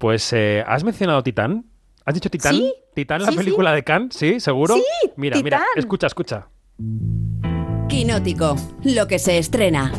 [0.00, 1.66] Pues, eh, ¿has mencionado Titán?
[2.06, 2.54] ¿Has dicho Titán?
[2.54, 2.72] Sí.
[2.94, 4.08] ¿Titán, la Sí, película de Khan?
[4.10, 4.40] ¿Sí?
[4.40, 4.74] ¿Seguro?
[4.76, 4.82] Sí,
[5.16, 5.68] Mira, mira, Titán.
[5.76, 6.48] escucha, escucha.
[7.86, 9.92] Quinótico, lo que se estrena.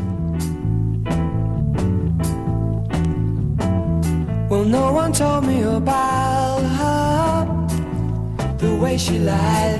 [4.49, 9.79] Well, no one told me about her, the way she lied.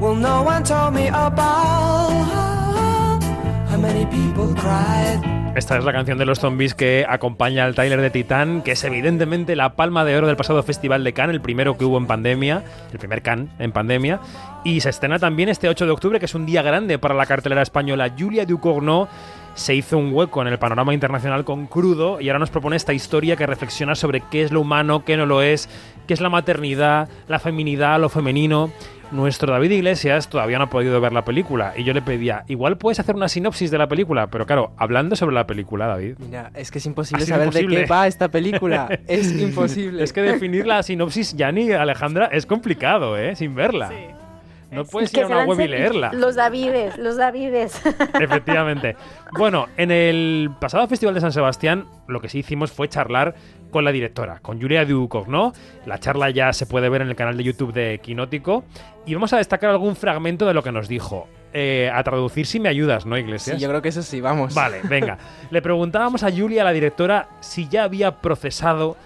[0.00, 3.18] Well, no one told me about her,
[3.68, 5.20] how many people cried.
[5.54, 8.84] Esta es la canción de los zombies que acompaña al tráiler de Titán, que es
[8.84, 12.06] evidentemente la palma de oro del pasado Festival de Cannes, el primero que hubo en
[12.06, 14.18] pandemia, el primer Cannes en pandemia,
[14.64, 17.26] y se estrena también este 8 de octubre, que es un día grande para la
[17.26, 18.14] cartelera española.
[18.18, 19.08] Julia Ducournau
[19.54, 22.94] se hizo un hueco en el panorama internacional con Crudo y ahora nos propone esta
[22.94, 25.68] historia que reflexiona sobre qué es lo humano, qué no lo es,
[26.06, 28.70] qué es la maternidad, la feminidad, lo femenino.
[29.12, 32.78] Nuestro David Iglesias todavía no ha podido ver la película y yo le pedía, igual
[32.78, 36.16] puedes hacer una sinopsis de la película, pero claro, hablando sobre la película, David.
[36.18, 38.88] Mira, es que es imposible saber de qué va esta película.
[39.06, 40.02] es imposible.
[40.02, 43.36] Es que definir la sinopsis, Yani, Alejandra, es complicado, ¿eh?
[43.36, 43.90] Sin verla.
[44.70, 46.14] No puedes ir a una web y leerla.
[46.14, 47.82] Los Davides, los Davides.
[48.20, 48.96] Efectivamente.
[49.32, 53.34] Bueno, en el pasado Festival de San Sebastián, lo que sí hicimos fue charlar
[53.72, 55.52] con la directora, con Julia Ducournau.
[55.86, 58.62] La charla ya se puede ver en el canal de YouTube de Quinótico.
[59.04, 61.26] Y vamos a destacar algún fragmento de lo que nos dijo.
[61.54, 63.60] Eh, a traducir si me ayudas, ¿no, Sí, Iglesias?
[63.60, 64.54] yo creo que eso sí, vamos.
[64.54, 65.18] Vale, venga.
[65.50, 68.96] Le preguntábamos a Julia, la directora, si ya había procesado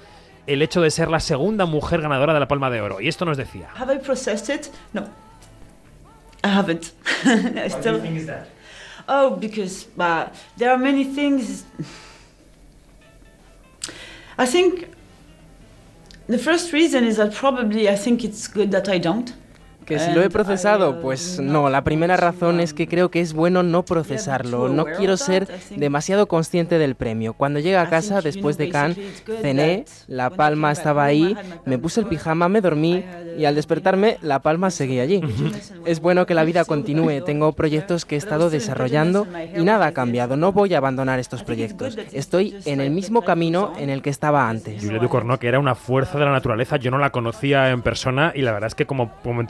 [0.46, 3.00] el hecho de ser la segunda mujer ganadora de la Palma de Oro.
[3.00, 3.68] Y esto nos decía.
[3.74, 4.66] Have I processed it?
[4.92, 5.08] No.
[6.44, 6.92] I haven't.
[7.24, 8.00] I still.
[9.08, 11.64] Oh, because uh, there are many things.
[14.38, 14.90] I think
[16.26, 19.32] the first reason is that probably I think it's good that I don't.
[19.86, 21.70] Que si lo he procesado, pues not no.
[21.70, 24.68] La primera razón es que creo que es bueno no procesarlo.
[24.68, 27.34] No quiero ser demasiado consciente del premio.
[27.34, 28.98] Cuando llegué a casa después de Cannes,
[29.40, 33.04] cené, la palma estaba ahí, me puse el pijama, me dormí
[33.38, 35.20] y al despertarme la palma seguía allí.
[35.84, 37.22] Es bueno que la vida continúe.
[37.24, 40.36] Tengo proyectos que he estado desarrollando y nada ha cambiado.
[40.36, 41.96] No voy a abandonar estos proyectos.
[42.12, 44.82] Estoy en el mismo camino en el que estaba antes.
[44.82, 46.76] Julia Ducournau, que era una fuerza de la naturaleza.
[46.76, 49.40] Yo no la conocía en persona y la verdad es que como, como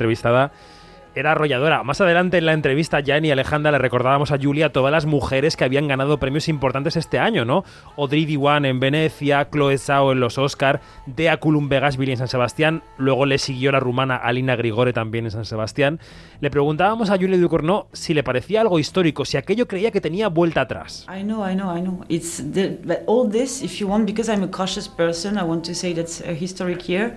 [1.17, 1.83] era arrolladora.
[1.83, 5.57] Más adelante en la entrevista, Jan y Alejandra le recordábamos a Julia todas las mujeres
[5.57, 7.65] que habían ganado premios importantes este año, ¿no?
[7.97, 13.25] Audrey Diwan en Venecia, Chloe Zhao en los Oscar, Dea Kulumbegasvili en San Sebastián, luego
[13.25, 16.01] le siguió la rumana Alina Grigore también en San Sebastián.
[16.41, 20.29] Le preguntábamos a Julia Ducournau si le parecía algo histórico, si aquello creía que tenía
[20.29, 21.07] vuelta atrás.
[21.09, 22.05] I know, I know, I know.
[22.11, 25.65] It's the, but all this, if you want, because I'm a cautious person, I want
[25.65, 27.17] to say that's a historic year.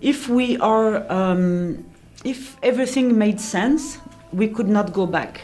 [0.00, 1.84] If we are, um,
[2.26, 4.00] if everything made sense,
[4.32, 5.38] we could not go back.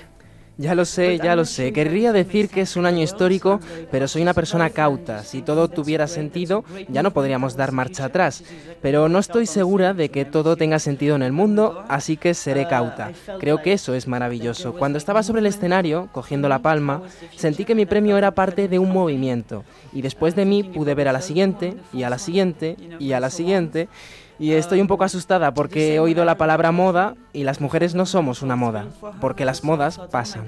[0.58, 1.72] Ya lo sé, ya lo sé.
[1.72, 3.58] Querría decir que es un año histórico,
[3.90, 5.24] pero soy una persona cauta.
[5.24, 8.44] Si todo tuviera sentido, ya no podríamos dar marcha atrás.
[8.82, 12.68] Pero no estoy segura de que todo tenga sentido en el mundo, así que seré
[12.68, 13.12] cauta.
[13.40, 14.74] Creo que eso es maravilloso.
[14.74, 17.02] Cuando estaba sobre el escenario, cogiendo la palma,
[17.34, 19.64] sentí que mi premio era parte de un movimiento.
[19.92, 23.20] Y después de mí pude ver a la siguiente, y a la siguiente, y a
[23.20, 23.88] la siguiente.
[24.31, 28.06] Y estoy un poco asustada porque he oído la palabra moda y las mujeres no
[28.06, 28.86] somos una moda,
[29.20, 30.46] porque las modas pasan.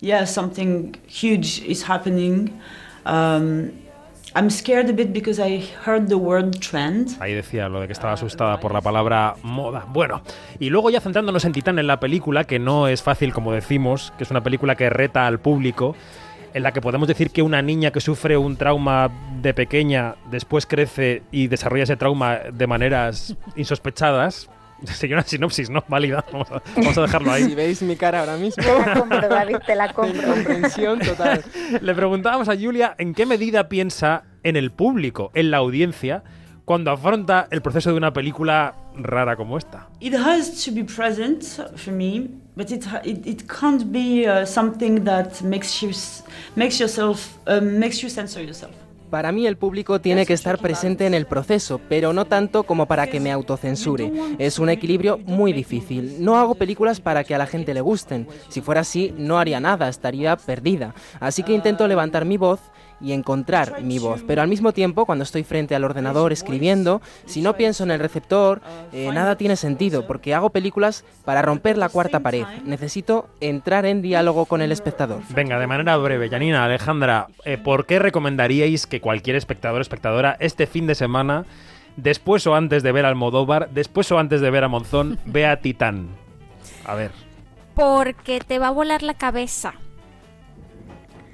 [0.00, 2.60] Yeah, something huge is happening.
[3.06, 3.70] Um,
[4.34, 7.16] I'm scared a bit because I heard the word trend.
[7.20, 9.86] Ahí decía lo de que estaba asustada por la palabra moda.
[9.88, 10.22] Bueno,
[10.60, 14.12] y luego ya centrándonos en Titán en la película, que no es fácil como decimos,
[14.16, 15.96] que es una película que reta al público,
[16.54, 20.66] en la que podemos decir que una niña que sufre un trauma de pequeña después
[20.66, 24.48] crece y desarrolla ese trauma de maneras insospechadas.
[24.84, 25.84] Sería una sinopsis, ¿no?
[25.88, 26.24] Válida.
[26.32, 27.54] Vamos a, vamos a dejarlo Si ahí.
[27.54, 30.22] veis mi cara ahora mismo, Te la compro, David, te la compro.
[30.22, 31.44] incomprensión total.
[31.82, 36.22] Le preguntábamos a Julia en qué medida piensa en el público, en la audiencia,
[36.70, 39.88] cuando afronta el proceso de una película rara como esta.
[39.98, 41.42] It has to be present
[41.74, 45.90] for me, but it it, it can't be uh, something that makes you
[46.54, 48.70] makes yourself um, makes you censor yourself.
[49.10, 52.86] Para mí el público tiene que estar presente en el proceso, pero no tanto como
[52.86, 54.12] para que me autocensure.
[54.38, 56.24] Es un equilibrio muy difícil.
[56.24, 58.28] No hago películas para que a la gente le gusten.
[58.48, 60.94] Si fuera así, no haría nada, estaría perdida.
[61.18, 62.60] Así que intento levantar mi voz
[63.00, 64.22] y encontrar mi voz.
[64.26, 68.00] Pero al mismo tiempo, cuando estoy frente al ordenador escribiendo, si no pienso en el
[68.00, 68.60] receptor,
[68.92, 72.44] eh, nada tiene sentido, porque hago películas para romper la cuarta pared.
[72.64, 75.22] Necesito entrar en diálogo con el espectador.
[75.30, 80.36] Venga, de manera breve, Janina, Alejandra, eh, ¿por qué recomendaríais que cualquier espectador o espectadora
[80.40, 81.44] este fin de semana,
[81.96, 85.60] después o antes de ver al Modóvar, después o antes de ver a Monzón, vea
[85.60, 86.08] Titán?
[86.84, 87.12] A ver.
[87.74, 89.74] Porque te va a volar la cabeza.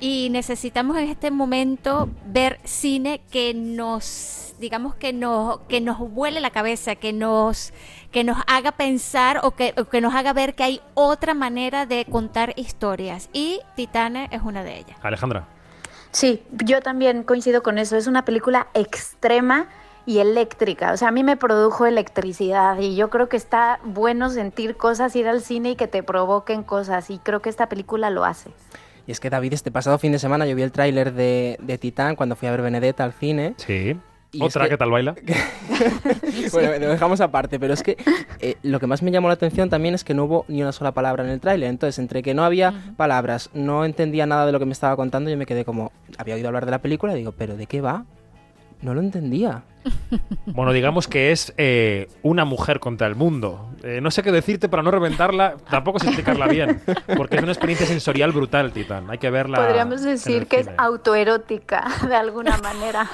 [0.01, 6.41] Y necesitamos en este momento ver cine que nos digamos que nos que nos vuele
[6.41, 7.73] la cabeza, que nos
[8.11, 11.87] que nos haga pensar o que, o que nos haga ver que hay otra manera
[11.87, 14.99] de contar historias y Titane es una de ellas.
[15.03, 15.47] Alejandra.
[16.13, 17.95] Sí, yo también coincido con eso.
[17.97, 19.69] Es una película extrema
[20.07, 20.93] y eléctrica.
[20.93, 25.15] O sea, a mí me produjo electricidad y yo creo que está bueno sentir cosas,
[25.15, 27.11] ir al cine y que te provoquen cosas.
[27.11, 28.51] Y creo que esta película lo hace.
[29.07, 31.79] Y es que David, este pasado fin de semana yo vi el tráiler de, de
[31.79, 33.55] Titán cuando fui a ver Benedetta al cine.
[33.59, 33.97] Sí.
[34.33, 35.15] Y Otra, es que- ¿qué tal baila?
[36.53, 37.97] bueno, lo dejamos aparte, pero es que
[38.41, 40.73] eh, lo que más me llamó la atención también es que no hubo ni una
[40.73, 41.69] sola palabra en el tráiler.
[41.71, 45.31] Entonces, entre que no había palabras, no entendía nada de lo que me estaba contando,
[45.31, 47.81] yo me quedé como, había oído hablar de la película y digo, ¿pero de qué
[47.81, 48.05] va?
[48.83, 49.63] No lo entendía.
[50.47, 53.71] Bueno, digamos que es eh, una mujer contra el mundo.
[53.85, 56.83] Eh, no sé qué decirte para no reventarla, tampoco sé explicarla bien,
[57.17, 59.09] porque es una experiencia sensorial brutal, Titán.
[59.11, 59.59] Hay que verla.
[59.65, 63.09] Podríamos decir que es autoerótica de alguna manera.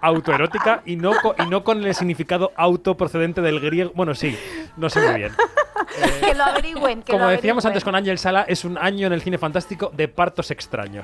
[0.00, 3.90] autoerótica y no, co- y no con el significado auto procedente del griego.
[3.94, 4.36] Bueno, sí,
[4.76, 5.32] no sé muy bien.
[6.20, 7.02] que lo averigüen.
[7.02, 7.72] Que Como lo decíamos averigüen.
[7.72, 11.02] antes con Ángel Sala, es un año en el cine fantástico de partos extraños.